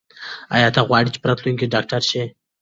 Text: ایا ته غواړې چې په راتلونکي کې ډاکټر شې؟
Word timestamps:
ایا 0.55 0.69
ته 0.75 0.81
غواړې 0.87 1.09
چې 1.13 1.19
په 1.21 1.27
راتلونکي 1.29 1.59
کې 1.67 1.71
ډاکټر 1.73 2.01
شې؟ 2.09 2.23